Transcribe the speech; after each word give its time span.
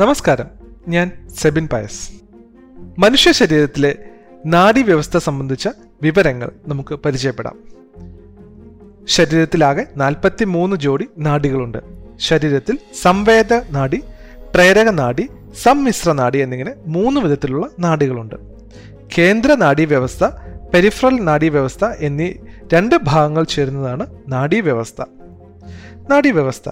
നമസ്കാരം. 0.00 0.46
ഞാൻ 0.88 1.28
സെബിൻ 1.36 1.68
പയസ്. 1.72 2.10
മനുഷ്യ 2.98 3.32
ശരീരത്തിലെ 3.32 3.96
നാഡീവ്യവസ്ഥ 4.46 5.18
സംബന്ധിച്ച 5.18 5.68
വിവരങ്ങൾ 6.02 6.50
നമുക്ക് 6.66 6.94
പരിചയപ്പെടാം. 6.94 7.58
ശരീരത്തിലാകെ 9.04 9.86
നാൽപ്പത്തി 9.96 10.44
മൂന്ന് 10.44 10.76
ജോഡി 10.76 11.08
നാഡികളുണ്ട്. 11.18 11.78
ശരീരത്തിൽ 12.16 12.78
സംവേദ 13.02 13.52
നാഡി 13.52 14.02
പ്രേരക 14.54 14.88
നാഡി 14.88 15.28
സമ്മിശ്ര 15.62 16.12
നാഡി 16.12 16.38
എന്നിങ്ങനെ 16.38 16.74
മൂന്ന് 16.86 17.20
വിധത്തിലുള്ള 17.20 17.68
നാഡികളുണ്ട്. 17.78 18.34
കേന്ദ്ര 19.18 19.54
നാഡീവ്യവസ്ഥ 19.54 20.24
പെരിഫറൽ 20.74 21.20
നാഡീവ്യവസ്ഥ 21.20 21.84
എന്നീ 21.84 22.32
രണ്ട് 22.74 22.94
ഭാഗങ്ങൾ 23.02 23.44
ചേരുന്നതാണ് 23.44 24.06
നാഡീവ്യവസ്ഥ 24.28 25.02
നാഡീവ്യവസ്ഥ 26.10 26.70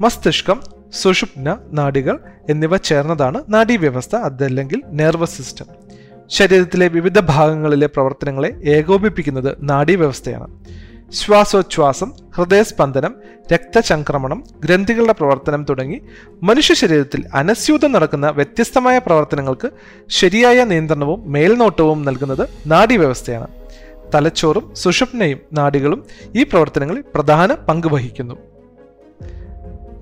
മസ്തിഷ്കം 0.00 0.79
സുഷുപ്ന 0.92 1.58
നാഡികൾ 1.72 2.18
എന്നിവ 2.50 2.76
ചേർന്നതാണ് 2.76 3.44
നാഡീവ്യവസ്ഥ 3.48 4.16
അതല്ലെങ്കിൽ 4.16 4.82
നെർവസ് 4.86 5.38
സിസ്റ്റം 5.38 5.66
ശരീരത്തിലെ 6.28 6.88
വിവിധ 6.88 7.20
ഭാഗങ്ങളിലെ 7.20 7.86
പ്രവർത്തനങ്ങളെ 7.86 8.60
ഏകോപിപ്പിക്കുന്നത് 8.64 9.56
നാഡീവ്യവസ്ഥയാണ്. 9.60 10.64
ശ്വാസോച്ഛ്വാസം 11.12 12.12
ഹൃദയസ്പന്ദനം 12.36 13.14
രക്തചംക്രമണം 13.52 14.44
ഗ്രന്ഥികളുടെ 14.64 15.12
പ്രവർത്തനം 15.12 15.66
തുടങ്ങി 15.70 16.00
മനുഷ്യ 16.42 16.74
ശരീരത്തിൽ 16.74 17.24
അനസ്യൂതം 17.34 17.92
നടക്കുന്ന 17.92 18.30
വ്യത്യസ്തമായ 18.30 18.98
പ്രവർത്തനങ്ങൾക്ക് 18.98 19.70
ശരിയായ 20.08 20.64
നിയന്ത്രണവും 20.64 21.32
മേൽനോട്ടവും 21.32 22.04
നൽകുന്നത് 22.04 22.48
നാഡീവ്യവസ്ഥയാണ്. 22.66 23.48
തലച്ചോറും 24.14 24.74
സുഷുപ്നയും 24.74 25.38
നാഡികളും 25.52 26.04
ഈ 26.36 26.42
പ്രവർത്തനങ്ങളിൽ 26.42 27.04
പ്രധാന 27.14 27.54
പങ്ക് 27.54 27.86
വഹിക്കുന്നു. 27.86 28.49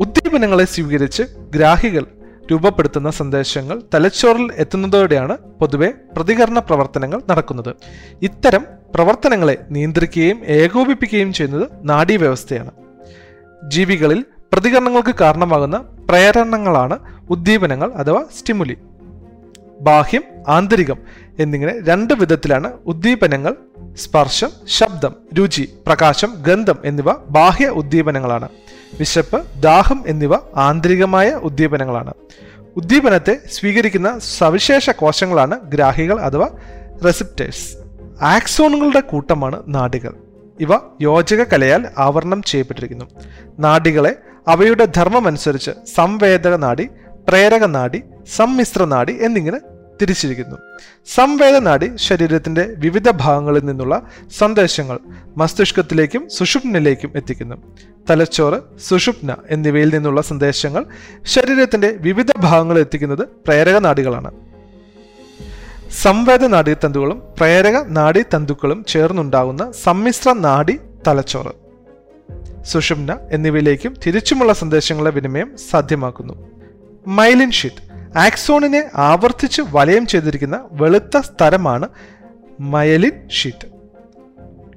ഉദ്ദീപനങ്ങളെ 0.00 0.64
സ്വീകരിച്ച് 0.64 1.22
ഗ്രാഹികൾ 1.54 2.04
രൂപപ്പെടുത്തുന്ന 2.50 3.10
സന്ദേശങ്ങൾ 3.10 3.82
തലച്ചോറിൽ 3.94 4.52
എത്തുന്നതോടെയാണ് 4.56 5.38
പൊതുവെ 5.38 5.88
പ്രതികരണ 6.16 6.58
പ്രവർത്തനങ്ങൾ 6.58 7.22
നടക്കുന്നത്. 7.30 7.76
ഇത്തരം 8.22 8.64
പ്രവർത്തനങ്ങളെ 8.94 9.58
നിയന്ത്രിക്കുകയും 9.70 10.38
ഏകോപിപ്പിക്കുകയും 10.44 11.32
ചെയ്യുന്നത് 11.32 11.68
നാഡീവ്യവസ്ഥയാണ്. 11.82 12.70
ജീവികളിൽ 13.68 14.24
പ്രതികരണങ്ങൾക്ക് 14.52 15.14
കാരണമാകുന്ന 15.20 15.78
പ്രേരണങ്ങളാണ് 16.08 16.98
ഉദ്ദീപനങ്ങൾ 17.30 17.92
അഥവാ 17.92 18.24
സ്റ്റിമുലി. 18.38 18.76
ബാഹ്യം 19.80 20.22
ആന്തരികം 20.48 20.98
എന്നിങ്ങനെ 21.38 21.74
രണ്ട് 21.88 22.14
വിധത്തിലാണ് 22.14 22.72
ഉദ്ദീപനങ്ങൾ 22.86 23.56
സ്പർശം 23.96 24.50
ശബ്ദം 24.68 25.14
രുചി 25.38 25.68
പ്രകാശം 25.86 26.30
ഗന്ധം 26.46 26.78
എന്നിവ 26.84 27.12
ബാഹ്യ 27.12 27.66
ഉദ്ദീപനങ്ങളാണ്. 27.66 28.48
വിശപ്പ് 28.98 29.62
ദാഹം 29.62 30.04
എന്നിവ 30.06 30.32
ആന്തരികമായ 30.56 31.30
ഉദ്ദീപനങ്ങളാണ്. 31.30 32.14
ഉദ്ദീപനത്തെ 32.76 33.38
സ്വീകരിക്കുന്ന 33.52 34.18
സവിശേഷ 34.18 34.90
കോശങ്ങളാണ് 34.90 35.60
ഗ്രാഹികൾ 35.60 36.20
അഥവാ 36.20 36.48
റെസിപ്റ്റേഴ്സ്. 37.04 37.76
ആക്സോണുകളുടെ 38.22 39.00
കൂട്ടമാണ് 39.00 39.62
നാഡികൾ. 39.68 40.14
ഇവ 40.60 40.68
യോജക 41.00 41.42
കലയാൽ 41.42 41.86
ആവരണം 41.98 42.42
ചെയ്യപ്പെട്ടിരിക്കുന്നു. 42.42 43.04
നാഡികളെ 43.58 44.16
അവയുടെ 44.48 44.84
ധർമ്മമനുസരിച്ച് 44.84 45.70
സംവേദക 45.94 46.56
നാഡി 46.56 46.88
പ്രേരക 47.28 47.64
നാഡി 47.64 48.02
സമ്മിശ്ര 48.36 48.84
നാഡി 48.84 49.18
എന്നിങ്ങനെ 49.22 49.60
തിരിച്ചിരിക്കുന്നു. 50.02 50.56
സംവേദനാടി 51.06 51.90
ശരീരത്തിന്റെ 51.96 52.74
വിവിധ 52.76 53.10
ഭാഗങ്ങളിൽ 53.10 53.60
നിന്നുള്ള 53.60 54.02
സന്ദേശങ്ങൾ 54.38 54.98
മസ്തിഷ്കത്തിലേക്കും 55.36 56.28
സുഷുപ്നയിലേക്കും 56.28 57.12
എത്തിക്കുന്നു. 57.16 57.56
തലച്ചോറ് 58.10 58.78
സുഷുപ്ന 58.88 59.36
എന്നിവയിൽ 59.50 59.94
നിന്നുള്ള 59.94 60.20
സന്ദേശങ്ങൾ 60.20 60.84
ശരീരത്തിന്റെ 61.22 61.90
വിവിധ 61.90 62.26
ഭാഗങ്ങളിൽ 62.38 62.80
എത്തിക്കുന്നത് 62.80 63.28
പ്രേരക 63.46 63.78
നാടികളാണ്. 63.78 64.30
സംവേദ 66.02 66.44
നാഡീതന്തുക്കളും 66.44 67.22
പ്രേരക 67.36 67.84
നാഡീതന്തുക്കളും 67.86 68.84
ചേർന്നുണ്ടാകുന്ന 68.88 69.72
സമ്മിശ്ര 69.82 70.32
നാഡി 70.32 70.78
തലച്ചോറ്. 71.06 71.52
സുഷുമ്ന 72.64 73.18
എന്നിവയിലേക്കും 73.30 73.96
തിരിച്ചുമുള്ള 74.06 74.52
സന്ദേശങ്ങളുടെ 74.52 75.14
വിനിമയം 75.14 75.56
സാധ്യമാക്കുന്നു. 75.70 76.48
മൈലിൻ 77.06 77.50
ഷീറ്റ് 77.50 77.87
ആക്സോണിനെ 78.16 78.90
ആവർത്തിച്ച് 78.94 79.62
വലയം 79.70 80.06
ചെയ്തിരിക്കുന്ന 80.06 80.64
വെളുത്ത 80.72 81.18
സ്ഥലമാണ് 81.18 81.88
മയലിൻ 82.60 83.28
ഷീറ്റ്. 83.28 83.78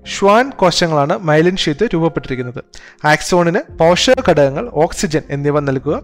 ഷ്വാൻ 0.08 0.50
കോശങ്ങളാണ് 0.50 1.18
മൈലിൻ 1.18 1.56
ഷീറ്റ് 1.56 1.90
രൂപപ്പെട്ടിരിക്കുന്നത്. 1.94 2.64
ആക്സോണിന് 3.06 3.78
പോഷക 3.78 4.14
ഘടകങ്ങൾ 4.30 4.70
ഓക്സിജൻ 4.74 5.22
എന്നിവ 5.30 5.60
നൽകുക 5.60 6.04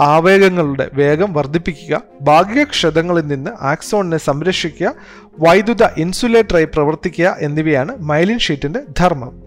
ആവേഗങ്ങളുടെ 0.00 0.90
വേഗം 0.92 1.32
വർദ്ധിപ്പിക്കുക 1.32 2.02
ഭാഗിക 2.22 2.62
ക്ഷതങ്ങളിൽ 2.62 3.26
നിന്ന് 3.26 3.50
ആക്സോണിനെ 3.60 4.16
സംരക്ഷിക്കുക 4.16 4.94
വൈദ്യുത 5.38 5.84
ഇൻസുലേറ്ററായി 5.96 6.64
പ്രവർത്തിക്കുക 6.64 7.36
എന്നിവയാണ് 7.40 7.96
മൈലിൻ 7.96 8.38
ഷീറ്റിന്റെ 8.38 8.80
ധർമ്മം. 8.98 9.42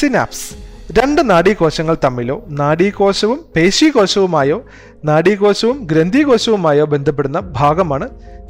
സിനാപ്സ്. 0.00 0.72
രണ്ട് 0.92 1.30
നാഡീകോശങ്ങൾ 1.30 1.96
തമ്മിലോ 2.04 2.44
നാഡീകോശവും 2.48 3.44
പേശീകോശവുമായോ 3.56 4.64
നാഡീകോശവും 5.04 5.78
ഗ്രന്ഥികോശവുമായോ 5.84 6.84
ബന്ധപ്പെടുന്ന 6.84 7.40
ഭാഗമാണ് 7.40 8.08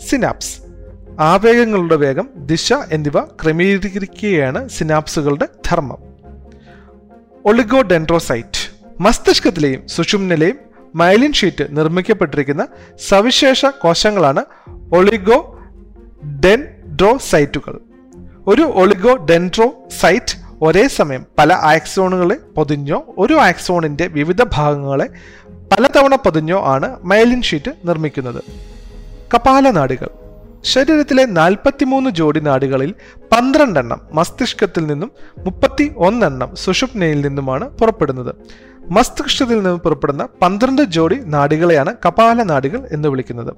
സിനാപ്സ്. 0.09 0.63
ആവേഗങ്ങളുടെ 1.21 1.97
വേഗം 1.97 2.29
ദിശ 2.37 2.73
എന്നിവ 2.73 3.21
ക്രമീകരിക്കുകയാണ് 3.21 4.69
സിനാപ്സുകളുടെ 4.69 5.49
ധർമ്മം. 5.69 5.99
ഒളിഗോഡെൻഡ്രോസൈറ്റ്. 7.45 8.77
മസ്തിഷ്കത്തിലെയും 9.01 9.89
സുഷുമ്നിലെയും 9.89 10.59
മൈലിൻ 10.95 11.33
ഷീറ്റ് 11.33 11.65
നിർമ്മിക്കപ്പെട്ടിരിക്കുന്ന 11.71 12.69
സവിശേഷ 13.09 13.67
കോശങ്ങളാണ് 13.67 14.45
ഒളിഗോ 14.93 15.59
ഡെൻഡ്രോസൈറ്റുകൾ 16.45 17.79
ഒരു 18.47 18.62
ഒളിഗോ 18.62 19.17
ഡെൻഡ്രോസൈറ്റ് 19.17 20.39
ഒരേ 20.62 20.89
സമയം 20.89 21.27
പല 21.39 21.53
ആക്സോണുകളെ 21.53 22.37
പൊതിഞ്ഞോ 22.57 23.15
ഒരു 23.19 23.35
ആക്സോണിന്റെ 23.35 24.07
വിവിധ 24.07 24.43
ഭാഗങ്ങളെ 24.43 25.09
പലതവണ 25.72 26.15
പതിഞ്ഞോ 26.15 26.65
ആണ് 26.65 26.97
മൈലിൻ 27.05 27.43
ഷീറ്റ് 27.43 27.71
നിർമ്മിക്കുന്നത്. 27.84 28.44
കപാല 29.34 29.71
നാടുകൾ. 29.71 30.09
ശരീരത്തിലെ 30.65 31.25
നാൽപ്പത്തിമൂന്ന് 31.25 32.10
ജോഡി 32.10 32.41
നാടുകളിൽ 32.41 32.94
പന്ത്രണ്ടെണ്ണം 33.33 34.00
മസ്തിഷ്കത്തിൽ 34.12 34.87
നിന്നും 34.87 35.12
മുപ്പത്തി 35.38 35.93
ഒന്നെണ്ണം 35.97 36.56
സുഷുപ്നയിൽ 36.56 37.21
നിന്നുമാണ് 37.21 37.69
പുറപ്പെടുന്നത്. 37.69 38.34
മസ്തിഷ്കത്തിൽ 38.91 39.55
നിന്ന് 39.55 39.78
പുറപ്പെടുന്ന 39.78 40.28
പന്ത്രണ്ട് 40.43 40.82
ജോഡി 40.82 41.15
നാടുകളെയാണ് 41.15 41.97
കപാല 42.06 42.43
നാടുകൾ 42.43 42.88
എന്ന് 42.93 43.09
വിളിക്കുന്നത്. 43.09 43.55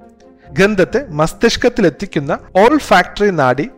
ഗന്ധത്തെ 0.51 1.05
മസ്തിഷ്കത്തിലെത്തിക്കുന്ന 1.09 2.39
ഓൾ 2.57 2.77
ഫാക്ടറി 2.77 3.29
നാഡി 3.29 3.69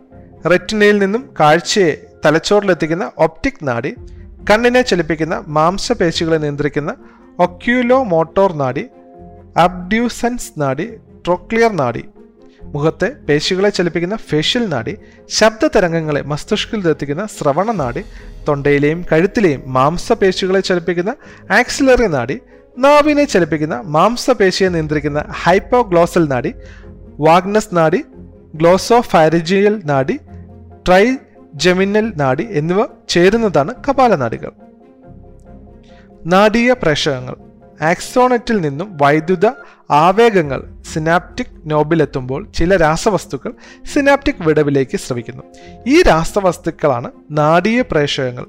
റെറ്റിനയിൽ 0.50 0.98
നിന്നും 0.98 1.34
കാഴ്ചയെ 1.40 2.06
തലച്ചോറിലെത്തിക്കുന്ന 2.26 3.12
ഒപ്റ്റിക് 3.18 3.62
നാഡി 3.62 3.94
കണ്ണിനെ 4.50 4.82
ചലിപ്പിക്കുന്ന 4.82 5.44
മാംസപേശികളെ 5.46 6.36
നിയന്ത്രിക്കുന്ന 6.36 6.94
ഒക്യുലോ 7.38 7.98
മോട്ടോർ 8.04 8.52
നാഡി 8.56 8.84
അബ്ഡ്യൂസൻസ് 9.56 10.52
നാഡി 10.60 10.86
ട്രോക്ലിയർ 11.24 11.72
നാഡി 11.76 12.02
മുഖത്തെ 12.68 13.08
പേശികളെ 13.28 13.70
ചലിപ്പിക്കുന്ന 13.70 14.16
ഫേഷ്യൽ 14.28 14.64
നാഡി 14.68 14.94
ശബ്ദ 15.30 15.66
തരംഗങ്ങളെ 15.66 16.22
മസ്തിഷ്കത്തിലെത്തിക്കുന്ന 16.22 17.24
ശ്രവണ 17.26 17.72
നാഡി 17.72 18.02
തൊണ്ടയിലെയും 18.48 19.00
കഴുത്തിലെയും 19.12 19.62
മാംസപേശികളെ 19.72 20.60
ചലിപ്പിക്കുന്ന 20.60 21.12
ആക്സിലറി 21.50 22.08
നാഡി 22.08 22.36
നാവിനെ 22.76 23.24
ചലിപ്പിക്കുന്ന 23.24 23.76
മാംസപേശിയെ 23.88 24.68
നിയന്ത്രിക്കുന്ന 24.68 25.20
ഹൈപ്പോഗ്ലോസൽ 25.42 26.26
നാഡി 26.26 26.52
വാഗ്നസ് 27.18 27.74
നാഡി 27.76 28.00
ഗ്ലോസോഫാരിജിയൽ 28.54 29.76
നാഡി 29.84 30.16
ട്രൈ 30.86 31.04
ജെമിനൽ 31.54 32.08
നാഡി 32.16 32.44
എന്നിവ 32.52 32.80
ചേരുന്നതാണ് 33.08 33.72
കപാല 33.88 34.14
നാഡീയ 36.26 36.72
പ്രേഷകങ്ങൾ 36.72 37.36
ആക്സോണറ്റിൽ 37.82 38.60
നിന്നും 38.60 38.98
വൈദ്യുത 39.02 39.46
ആവേഗങ്ങൾ 39.90 40.62
സിനാപ്റ്റിക് 40.92 41.70
നോബിലെത്തുമ്പോൾ 41.70 42.52
ചില 42.54 42.76
രാസവസ്തുക്കൾ 42.76 43.52
സിനാപ്റ്റിക് 43.94 44.42
വിടവിലേക്ക് 44.42 44.96
ശ്രമിക്കുന്നു 44.96 45.42
ഈ 45.86 46.02
രാസവസ്തുക്കളാണ് 46.02 47.10
നാടീയ 47.30 47.82
പ്രേഷകങ്ങൾ 47.82 48.46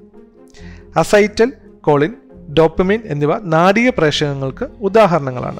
അസൈറ്റൽ 0.97 1.53
കോളിൻ 1.81 2.13
ഡോപ്പമിൻ 2.53 3.01
എന്നിവ 3.05 3.39
നാടീയ 3.39 3.89
പ്രേഷകങ്ങൾക്ക് 3.89 4.67
ഉദാഹരണങ്ങളാണ്. 4.81 5.59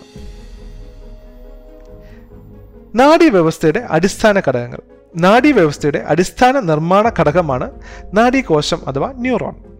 നാഡീവ്യവസ്ഥയുടെ 2.96 3.88
അടിസ്ഥാന 3.90 4.42
ഘടകങ്ങൾ. 4.48 4.80
നാഡീവ്യവസ്ഥയുടെ 5.16 6.04
അടിസ്ഥാന 6.08 6.60
നിർമ്മാണ 6.60 7.12
ഘടകമാണ് 7.20 7.72
നാഡീകോശം 8.14 8.88
അഥവാ 8.88 9.12
ന്യൂറോൺ. 9.16 9.79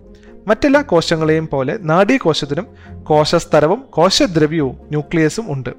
മറ്റെല്ലാ 0.50 0.82
കോശങ്ങളെയും 0.82 1.50
പോലെ 1.52 1.78
നാഡീകോശത്തിനും 1.82 2.68
കോശസ്തരവും 3.04 3.82
കോശദ്രവ്യവും 3.90 4.76
ന്യൂക്ലിയസും 4.82 5.54
ഉണ്ട്. 5.54 5.70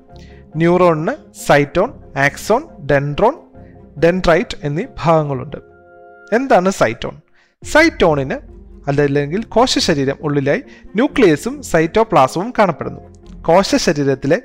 ന്യൂറോണിന് 0.57 1.15
സൈറ്റോൺ 1.47 1.93
ആക്സോൺ 2.17 2.87
ഡെൻഡ്രോൺ 2.87 3.35
ഡെൻഡ്രൈറ്റ് 4.01 4.57
എന്നീ 4.63 4.85
ഭാഗങ്ങളുണ്ട്. 5.05 5.57
എന്താണ് 6.33 6.71
സൈറ്റോൺ? 6.71 7.21
സൈറ്റോണിന് 7.65 8.35
അതല്ലെങ്കിൽ 8.89 9.43
കോശശരീരം 9.43 10.17
ഉള്ളിലായി 10.23 10.63
ന്യൂക്ലിയസും 10.87 11.63
സൈറ്റോപ്ലാസവും 11.63 12.53
കാണപ്പെടുന്നു. 12.59 13.01
കോശശരീരത്തിലെ 13.43 14.43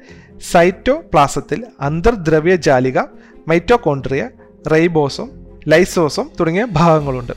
സൈറ്റോപ്ലാസത്തിൽ 0.51 1.66
അന്തർദ്രവ്യ 1.81 2.56
ജാലിക 2.56 3.00
മൈറ്റോകോൺട്രിയ 3.48 4.30
റൈബോസോം 4.72 5.31
ലൈസോസോം 5.68 6.31
തുടങ്ങിയ 6.39 6.66
ഭാഗങ്ങളുണ്ട്. 6.72 7.33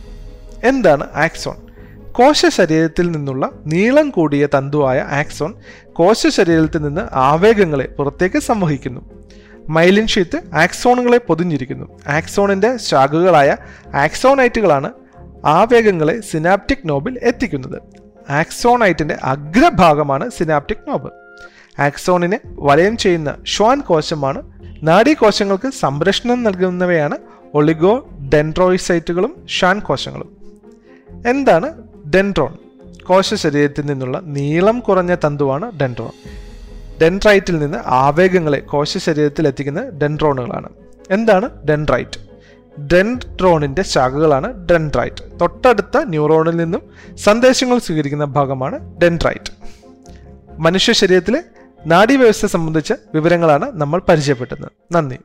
എന്താണ് 0.64 1.12
ആക്സോൺ? 1.14 1.67
കോശ 2.18 2.46
ശരീരത്തിൽ 2.46 3.10
നിന്നുള്ള 3.10 3.50
നീളം 3.66 4.10
കൂടിയ 4.10 4.46
തന്തുവായ 4.46 5.00
ആക്സോൺ 5.00 5.54
കോശ 5.92 6.26
ശരീരത്തിൽ 6.26 6.78
നിന്ന് 6.78 7.00
ആവേഗങ്ങളെ 7.12 7.86
പുറത്തേക്ക് 7.86 8.38
സംവഹിക്കുന്നു. 8.38 9.10
മൈലിൻ 9.68 10.06
ഷീത്ത് 10.06 10.54
ആക്സോണുകളെ 10.54 11.18
പൊതിഞ്ഞിരിക്കുന്നു. 11.18 11.98
ആക്സോണിന്റെ 12.08 12.76
ശാഖകളായ 12.76 13.56
ആക്സോണൈറ്റുകളാണ് 13.94 14.92
ആവേഗങ്ങളെ 15.44 16.20
സിനാപ്റ്റിക് 16.20 16.88
നോബിൽ 16.88 17.18
എത്തിക്കുന്നത്. 17.22 17.82
ആക്സോണൈറ്റിന്റെ 18.30 19.16
അഗ്രഭാഗമാണ് 19.24 20.30
സിനാപ്റ്റിക് 20.30 20.88
നോബ്. 20.88 21.12
ആക്സോണിനെ 21.80 22.40
വലയം 22.44 22.96
ചെയ്യുന്ന 22.96 23.36
ഷ്വാൻ 23.46 23.80
കോശമാണ് 23.80 24.42
നാഡീകോശങ്ങൾക്ക് 24.82 25.72
സംരക്ഷണം 25.72 26.42
നൽകുന്നവയാണ് 26.42 27.18
ഒളിഗോ 27.54 28.08
ഡെൻഡ്രോയിസൈറ്റുകളും 28.34 29.46
ഷാൻ 29.48 29.78
കോശങ്ങളും. 29.78 30.36
എന്താണ് 31.26 31.87
ഡെൻഡ്രോൺ. 32.14 32.52
കോശ 33.04 33.34
ശരീരത്തിൽ 33.34 33.86
നിന്നുള്ള 33.86 34.20
നീളം 34.24 34.80
കുറഞ്ഞ 34.80 35.14
തന്തുവാണ് 35.14 35.80
ഡെൻട്രോൺ 35.80 36.12
ഡെൻട്രൈറ്റിൽ 37.02 37.58
നിന്ന് 37.58 37.78
ആവേഗങ്ങളെ 37.86 38.58
കോശ 38.58 38.98
ശരീരത്തിൽ 38.98 39.46
എത്തിക്കുന്ന 39.46 39.88
ഡെൻട്രോണുകളാണ് 39.88 40.68
എന്താണ് 41.10 41.64
ഡെൻട്രൈറ്റ് 41.64 42.20
ഡെൻട്രോണിന്റെ 42.92 43.82
ശാഖകളാണ് 43.82 44.66
ഡെൻട്രൈറ്റ് 44.66 45.40
തൊട്ടടുത്ത 45.40 45.98
ന്യൂറോണിൽ 46.04 46.56
നിന്നും 46.56 46.82
സന്ദേശങ്ങൾ 47.16 47.78
സ്വീകരിക്കുന്ന 47.78 48.24
ഭാഗമാണ് 48.24 49.00
ഡെൻട്രൈറ്റ് 49.00 49.52
മനുഷ്യ 50.58 50.92
ശരീരത്തിലെ 50.92 51.42
നാഡീവ്യവസ്ഥ 51.86 52.46
സംബന്ധിച്ച 52.46 52.92
വിവരങ്ങളാണ് 53.14 53.70
നമ്മൾ 53.72 54.00
പരിചയപ്പെട്ടത്. 54.08 54.68
നന്ദി. 54.92 55.18